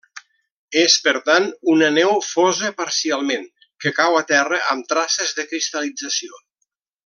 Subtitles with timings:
[0.83, 3.45] És per tant una neu fosa parcialment
[3.85, 6.45] que cau a terra amb traces de cristal·lització.